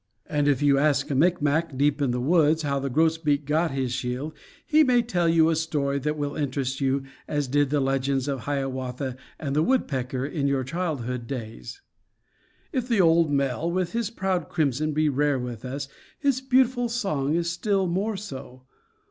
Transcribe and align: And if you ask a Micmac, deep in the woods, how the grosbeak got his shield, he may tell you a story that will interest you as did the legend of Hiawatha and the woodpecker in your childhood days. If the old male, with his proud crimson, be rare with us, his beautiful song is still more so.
And 0.25 0.47
if 0.47 0.63
you 0.63 0.79
ask 0.79 1.11
a 1.11 1.15
Micmac, 1.15 1.77
deep 1.77 2.01
in 2.01 2.09
the 2.09 2.19
woods, 2.19 2.63
how 2.63 2.79
the 2.79 2.89
grosbeak 2.89 3.45
got 3.45 3.69
his 3.69 3.91
shield, 3.91 4.33
he 4.65 4.83
may 4.83 5.03
tell 5.03 5.29
you 5.29 5.47
a 5.51 5.55
story 5.55 5.99
that 5.99 6.17
will 6.17 6.35
interest 6.35 6.81
you 6.81 7.03
as 7.27 7.47
did 7.47 7.69
the 7.69 7.79
legend 7.79 8.27
of 8.27 8.39
Hiawatha 8.45 9.15
and 9.37 9.55
the 9.55 9.61
woodpecker 9.61 10.25
in 10.25 10.47
your 10.47 10.63
childhood 10.63 11.27
days. 11.27 11.83
If 12.71 12.87
the 12.87 12.99
old 12.99 13.29
male, 13.29 13.69
with 13.69 13.91
his 13.91 14.09
proud 14.09 14.49
crimson, 14.49 14.91
be 14.91 15.07
rare 15.07 15.37
with 15.37 15.63
us, 15.63 15.87
his 16.17 16.41
beautiful 16.41 16.89
song 16.89 17.35
is 17.35 17.51
still 17.51 17.85
more 17.85 18.17
so. 18.17 18.63